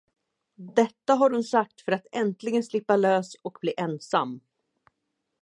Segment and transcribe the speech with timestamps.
[0.75, 4.39] Detta hade hon sagt, för att äntligen slippa lös och bli ensam.